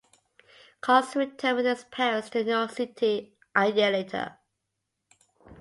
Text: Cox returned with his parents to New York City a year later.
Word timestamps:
Cox 0.81 1.15
returned 1.15 1.57
with 1.57 1.67
his 1.67 1.83
parents 1.91 2.31
to 2.31 2.43
New 2.43 2.49
York 2.49 2.71
City 2.71 3.37
a 3.55 3.67
year 3.71 3.91
later. 3.91 4.35